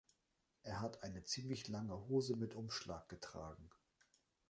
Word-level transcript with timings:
Er 0.63 0.81
hat 0.81 1.03
eine 1.03 1.25
ziemlich 1.25 1.67
lange 1.67 1.95
Hose 2.07 2.35
mit 2.35 2.55
Umschlag 2.55 3.07
getragen 3.07 3.69